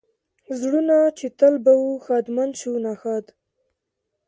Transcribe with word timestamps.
زړونه 0.59 0.97
چې 1.17 1.25
تل 1.39 1.53
به 1.63 1.73
و 1.81 1.85
ښادمن 2.05 2.49
شو 2.59 2.71
ناښاد. 2.85 3.25